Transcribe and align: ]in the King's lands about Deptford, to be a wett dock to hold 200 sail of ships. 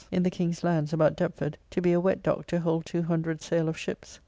]in 0.11 0.23
the 0.23 0.31
King's 0.31 0.63
lands 0.63 0.93
about 0.93 1.15
Deptford, 1.15 1.59
to 1.69 1.79
be 1.79 1.93
a 1.93 1.99
wett 2.01 2.23
dock 2.23 2.47
to 2.47 2.59
hold 2.61 2.87
200 2.87 3.39
sail 3.39 3.69
of 3.69 3.77
ships. 3.77 4.19